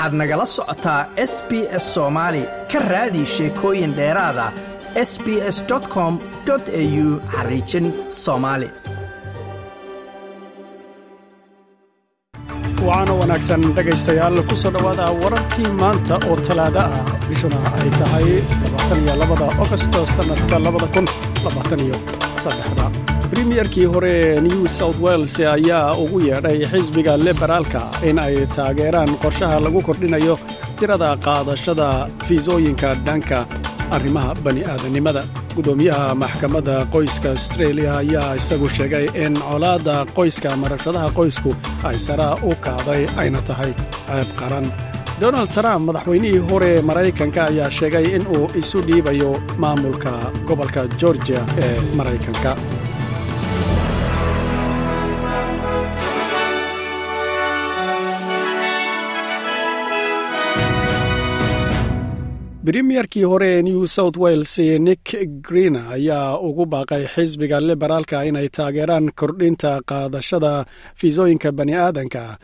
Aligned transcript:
waxaad 0.00 0.14
nagala 0.20 0.46
socotaa 0.56 1.00
s 1.32 1.34
b 1.48 1.50
s 1.82 1.86
soomaali 1.94 2.42
ka 2.72 2.78
raadi 2.90 3.22
sheekooyin 3.34 3.92
dheeraada 3.98 4.46
s 5.10 5.12
b 5.24 5.26
s 5.56 5.58
com 5.94 6.14
au 6.50 7.08
xariijin 7.34 7.86
soomaali 8.22 8.68
waxaana 12.86 13.12
wanaagsan 13.20 13.62
dhegaystayaal 13.76 14.36
ku 14.48 14.54
soo 14.62 14.72
dhowaada 14.74 15.04
wararkii 15.22 15.70
maanta 15.82 16.14
oo 16.30 16.36
talaada 16.46 16.82
ah. 16.96 17.04
Bishuna 17.28 17.58
ay 17.80 17.90
tahay 17.98 18.28
labaataniyo 18.62 19.14
labada 19.22 19.46
ogosto 19.62 20.00
sannadka 20.16 20.56
labada 20.66 20.88
kun 20.94 21.06
labaataniyo 21.44 21.96
saddexda 22.42 22.84
bremiyerkii 23.30 23.84
hore 23.84 24.40
new 24.40 24.66
south 24.68 24.98
wales 25.00 25.40
ayaa 25.40 25.92
ugu 26.02 26.20
yeedhay 26.20 26.66
xisbiga 26.72 27.16
liberaalka 27.16 27.82
in 28.08 28.18
ay 28.18 28.46
taageeraan 28.56 29.12
qorshaha 29.22 29.60
lagu 29.64 29.80
kordhinayo 29.88 30.34
tirada 30.78 31.10
qaadashada 31.26 31.88
fiisooyinka 32.26 32.94
dhanka 33.06 33.46
arrimaha 33.90 34.34
bani'aadanimada. 34.44 35.22
Gudoomiyaha 35.56 36.14
maxkamadda 36.14 36.74
qoyska 36.94 37.30
astreeliya 37.36 37.92
ayaa 38.02 38.34
isagu 38.40 38.68
sheegay 38.76 39.06
in 39.24 39.34
colaadda 39.48 39.96
qoyska 40.16 40.50
marashadaha 40.62 41.08
qoysku 41.18 41.50
ay 41.88 41.96
saraa 42.06 42.34
u 42.48 42.54
kacday 42.66 43.02
ayna 43.22 43.40
tahay 43.48 43.72
ceeb 44.08 44.28
qaran. 44.40 44.66
Donald 45.22 45.50
trump 45.56 45.82
madaxweynihii 45.88 46.42
hore 46.50 46.72
maraykanka 46.90 47.40
ayaa 47.50 47.70
sheegay 47.78 48.06
in 48.16 48.24
uu 48.36 48.46
isu 48.60 48.78
dhiibayo 48.88 49.32
maamulka 49.62 50.12
gobolka 50.48 50.82
georgiya 51.00 51.42
ee 51.64 51.74
maraykanka 51.98 52.52
bremiyerkii 62.64 63.22
hore 63.24 63.48
ee 63.58 63.62
new 63.62 63.86
south 63.86 64.16
wales 64.16 64.58
nick 64.58 65.14
green 65.42 65.76
ayaa 65.76 66.38
ugu 66.38 66.66
baaqay 66.66 67.06
xisbiga 67.14 67.60
liberaalka 67.60 68.24
inay 68.24 68.48
taageeraan 68.48 69.10
kordhinta 69.20 69.80
qaadashada 69.90 70.64
fiisooyinka 70.96 71.52
bani'aadanka. 71.52 72.36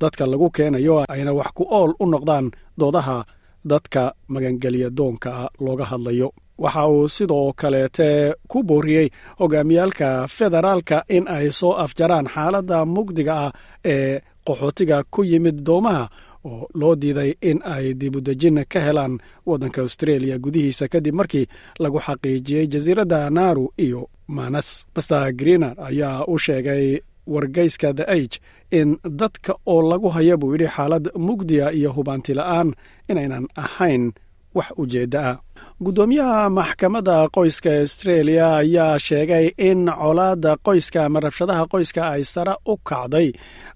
Dadka 0.00 0.26
lagu 0.26 0.50
keenayo 0.50 1.04
ayna 1.08 1.32
wax 1.32 1.50
ku 1.54 1.64
ool 1.70 1.92
u 2.00 2.06
noqdaan 2.06 2.50
doodaha 2.80 3.24
dadka 3.64 4.12
magangelya 4.28 4.90
doonka 4.90 5.48
looga 5.60 5.84
hadlayo. 5.84 6.32
Waxa 6.58 6.86
uu 6.88 7.08
sidoo 7.08 7.52
kaleete 7.52 8.34
ku 8.48 8.62
booriyey 8.62 9.08
hogaamiyaalka 9.40 10.26
federaalka 10.28 11.04
in 11.08 11.28
ay 11.28 11.50
soo 11.50 11.72
afjaraan 11.84 12.26
xaaladda 12.34 12.84
mugdiga 12.84 13.34
ah 13.46 13.52
ee 13.84 14.20
qaxootiga 14.46 14.98
ku 15.10 15.22
yimid 15.24 15.62
doomaha 15.66 16.08
oo 16.44 16.68
loo 16.74 16.94
diiday 16.96 17.34
in 17.40 17.58
ay 17.64 17.94
dibudejin 18.00 18.64
ka 18.72 18.80
helaan 18.80 19.18
waddanka 19.46 19.80
austreeliya 19.82 20.38
gudihiisa 20.38 20.88
kadib 20.88 21.14
markii 21.14 21.46
lagu 21.78 21.98
xaqiijiyey 22.06 22.66
jasiiradda 22.72 23.30
naaru 23.30 23.72
iyo 23.78 24.08
manas 24.26 24.86
master 24.94 25.32
greener 25.32 25.74
ayaa 25.88 26.24
u 26.26 26.38
sheegay 26.38 27.00
wargeyska 27.26 27.92
the 27.94 28.04
age 28.16 28.40
in 28.70 28.98
dadka 29.04 29.54
oo 29.66 29.82
lagu 29.90 30.08
haya 30.08 30.36
buu 30.36 30.52
yidhi 30.54 30.68
xaalad 30.76 31.04
mugdiya 31.26 31.72
iyo 31.72 31.92
hubaanti 31.92 32.34
la'aan 32.34 32.74
inaynan 33.10 33.46
ahayn 33.56 34.12
wax 34.54 34.66
ujeedda 34.76 35.20
ah. 35.30 35.38
Guddoomiyaha 35.84 36.50
maxkamadda 36.50 37.28
qoyska 37.36 37.70
astreeliya 37.82 38.56
ayaa 38.56 38.98
sheegay 38.98 39.46
in 39.58 39.86
colaadda 40.00 40.56
qoyska 40.66 41.04
ama 41.04 41.20
rabshadaha 41.20 41.64
qoyska 41.72 42.02
ay 42.14 42.22
sare 42.24 42.54
u 42.66 42.76
kacday 42.88 43.28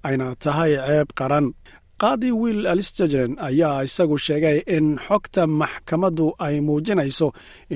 ayna 0.07 0.27
tahay 0.45 0.73
ceeb 0.87 1.09
qaran 1.19 1.47
qaadi 2.05 2.31
will 2.43 2.63
alistagren 2.73 3.33
ayaa 3.49 3.79
isagu 3.89 4.17
sheegay 4.27 4.59
in 4.77 4.87
xogta 5.07 5.43
maxkamaddu 5.63 6.27
ay 6.47 6.57
muujinayso 6.67 7.29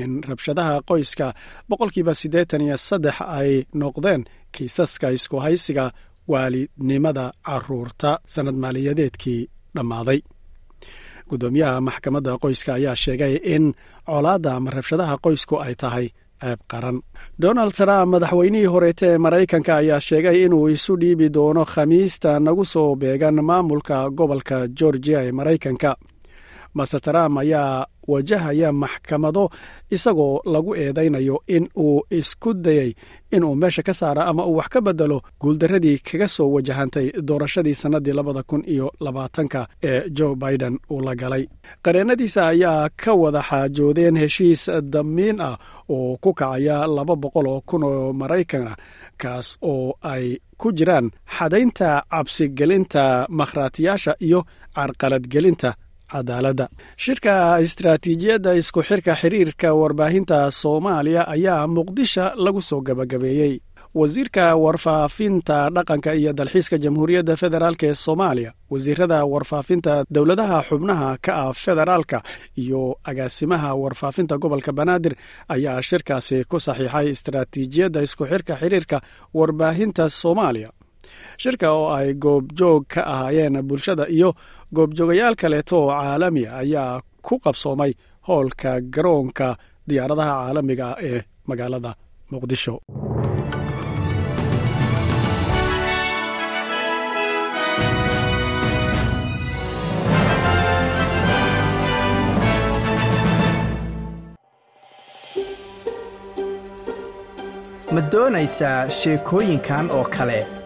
in 0.02 0.10
rabshadaha 0.28 0.74
qoyska 0.90 1.26
boqolkiiba 1.70 2.12
siddeetan 2.20 2.60
iyo 2.66 2.76
saddex 2.88 3.16
ay 3.38 3.50
noqdeen 3.82 4.22
kiisaska 4.54 5.06
isku 5.16 5.36
haysiga 5.44 5.86
waalidnimada 6.32 7.26
carruurta. 7.46 8.10
Sannad 8.32 8.56
maaliyadeedkii 8.64 9.40
dhammaaday. 9.76 10.20
Guddoomiyaha 11.30 11.80
maxkamadda 11.88 12.32
qoyska 12.44 12.70
ayaa 12.78 12.96
sheegay 13.04 13.34
in 13.54 13.64
colaadda 14.10 14.50
ama 14.58 14.70
rabshadaha 14.76 15.14
qoysku 15.24 15.54
ay 15.66 15.74
tahay 15.82 16.06
ceeb 16.42 16.60
qaran 16.70 16.96
donald 17.42 17.72
trump 17.78 18.08
madaxweynihii 18.14 18.70
horeete 18.74 19.06
ee 19.12 19.18
maraykanka 19.26 19.72
ayaa 19.80 20.00
sheegay 20.08 20.36
inuu 20.44 20.68
isu 20.74 20.92
dhiibi 21.00 21.28
doono 21.36 21.64
khamiista 21.72 22.30
nagu 22.46 22.64
soo 22.72 22.96
beegan 22.96 23.36
maamulka 23.48 23.96
gobolka 24.18 24.56
georgiya 24.78 25.20
ee 25.26 25.32
maraykanka. 25.38 25.90
Master 26.74 27.00
trump 27.06 27.34
ayaa 27.42 27.86
wajahaya 28.08 28.72
maxkamado 28.72 29.44
isagoo 29.90 30.40
lagu 30.52 30.74
eedaynayo 30.82 31.36
in 31.46 31.68
uu 31.76 32.02
isku 32.18 32.54
dayey 32.54 32.90
inuu 33.36 33.54
meesha 33.60 33.82
ka 33.82 33.94
saaro 34.00 34.22
ama 34.30 34.46
uu 34.46 34.56
wax 34.56 34.68
ka 34.74 34.80
bedelo 34.80 35.18
guuldarradii 35.40 35.98
kaga 35.98 36.28
soo 36.28 36.48
wajahantay 36.54 37.06
doorashadii 37.28 37.74
sannaddii 37.74 38.12
labada 38.18 38.42
kun 38.42 38.62
iyo 38.74 38.92
labaatanka 39.00 39.60
ee 39.82 40.10
joe 40.10 40.34
biden 40.36 40.78
uu 40.90 41.00
la 41.06 41.14
galay. 41.14 41.44
Qareennadiisa 41.84 42.46
ayaa 42.52 42.88
ka 43.02 43.12
wada 43.22 43.42
xaajoodeen 43.48 44.16
heshiis 44.22 44.62
damiin 44.92 45.40
ah 45.40 45.56
oo 45.88 46.16
ku 46.20 46.30
kacaya 46.34 46.86
laba 46.96 47.14
boqol 47.22 47.46
oo 47.52 47.60
kun 47.68 47.82
oo 47.84 48.12
maraykan 48.12 48.66
kaas 49.22 49.48
oo 49.72 49.94
ay 50.12 50.24
ku 50.60 50.72
jiraan 50.78 51.06
xadaynta 51.36 51.88
cabsigelinta 52.10 53.26
makhraatiyaasha 53.38 54.12
iyo 54.26 54.40
carqaladgelinta 54.76 55.70
cadaaladda 56.12 56.66
shirka 57.04 57.34
istaraatiijiyadda 57.66 58.50
isku 58.60 58.80
xirka 58.88 59.12
xiriirka 59.20 59.68
warbaahinta 59.80 60.38
soomaaliya 60.62 61.22
ayaa 61.34 61.66
muqdisho 61.76 62.26
lagu 62.44 62.60
soo 62.70 62.80
gabagabeeyey. 62.88 63.54
Wasiirka 64.00 64.44
warfaafinta 64.64 65.56
dhaqanka 65.76 66.10
iyo 66.20 66.32
dalxiiska 66.38 66.76
jamhuuriyadda 66.84 67.34
federaalk 67.42 67.82
ee 67.88 67.94
soomaaliya 67.94 68.50
wasiirada 68.72 69.18
warfaafinta 69.32 69.92
dowladaha 70.14 70.58
xubnaha 70.68 71.08
ka 71.24 71.32
ah 71.44 71.52
federaalka 71.64 72.18
iyo 72.62 72.82
agaasimaha 73.10 73.70
warfaafinta 73.82 74.34
gobolka 74.42 74.72
banaadir 74.78 75.14
ayaa 75.54 75.82
shirkaasi 75.88 76.44
ku 76.50 76.56
saxiixay 76.66 77.06
istaraatiijiyadda 77.14 78.00
isku 78.06 78.24
xirka 78.32 78.54
xiriirka 78.62 78.98
warbaahinta 79.38 80.04
soomaaliya 80.20 80.70
shirka 81.42 81.66
oo 81.78 81.86
ay 81.98 82.08
goobjoog 82.24 82.82
ka 82.92 83.00
ahaayeen 83.12 83.56
bulshada 83.68 84.04
iyo 84.16 84.30
goobjoogayaal 84.76 85.34
kaleeto 85.42 85.74
oo 85.82 85.90
caalamiya 86.00 86.50
ayaa 86.62 86.94
ku 87.26 87.34
qabsoomay 87.44 87.92
howlka 88.28 88.70
garoonka 88.94 89.46
diyaaradaha 89.88 90.32
caalamiga 90.40 90.86
ah 90.92 90.98
ee 91.10 91.20
magaalada 91.48 91.90
muqdisho. 92.30 92.74
Ma 107.94 108.00
doonaysaa 108.12 108.80
sheekooyinkan 108.98 109.86
oo 109.98 110.04
kale 110.16 110.38